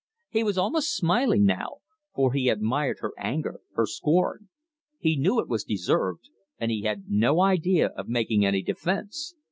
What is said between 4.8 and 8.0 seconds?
He knew it was deserved, and he had no idea